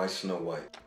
[0.00, 0.79] Why Snow White?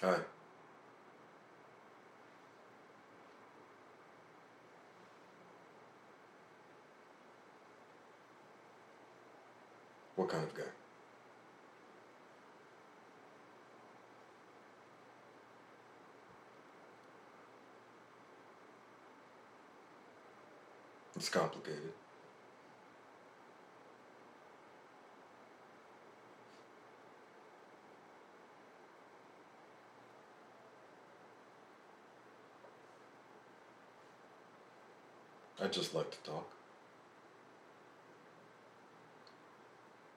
[0.00, 0.14] Hi.
[10.14, 10.62] What kind of guy?
[21.16, 21.92] It's complicated.
[35.60, 36.48] I just like to talk.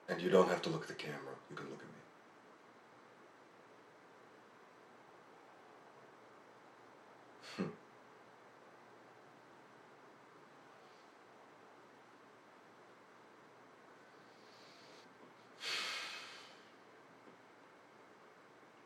[0.08, 1.18] And you don't have to look at the camera.
[1.50, 1.94] You can look at me.
[7.56, 7.64] Hmm.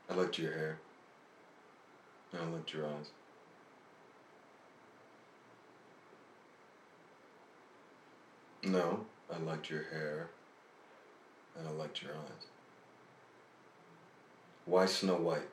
[0.10, 0.78] I liked your hair.
[2.32, 3.10] I liked your eyes.
[8.66, 10.28] No, I liked your hair.
[11.56, 12.46] And I liked your eyes.
[14.64, 15.48] Why Snow White?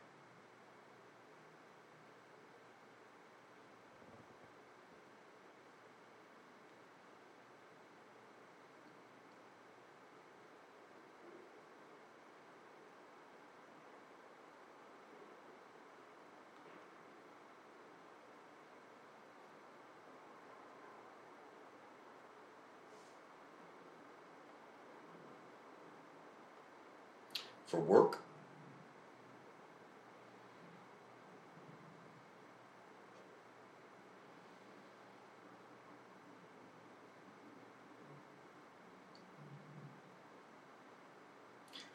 [27.73, 28.19] For work?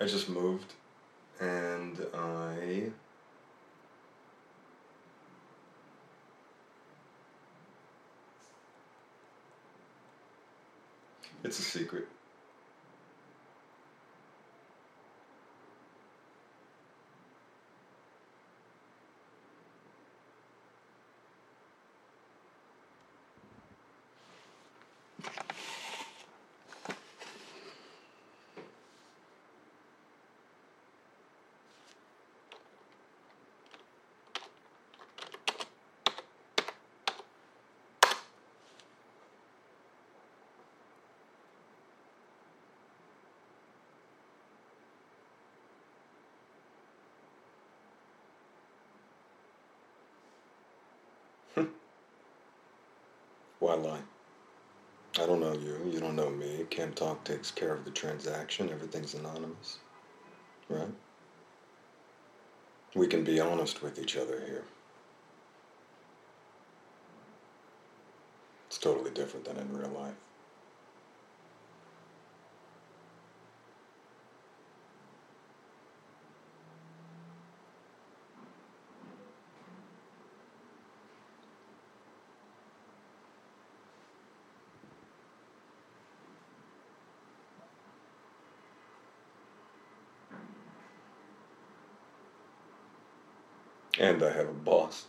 [0.00, 0.72] I just moved
[1.38, 2.90] and I
[11.44, 12.08] It's a secret.
[53.60, 54.00] Why lie?
[55.18, 55.90] I don't know you.
[55.90, 56.64] You don't know me.
[56.70, 58.70] Cam Talk takes care of the transaction.
[58.70, 59.78] Everything's anonymous.
[60.68, 60.88] Right?
[62.94, 64.64] We can be honest with each other here.
[68.68, 70.14] It's totally different than in real life.
[93.98, 95.06] And I have a boss.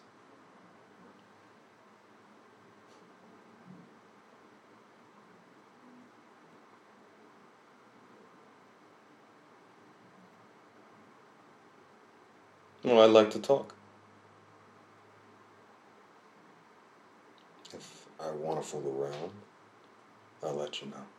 [12.83, 13.75] Well, I like to talk.
[17.71, 19.31] If I want to fool around,
[20.43, 21.18] I'll let you know.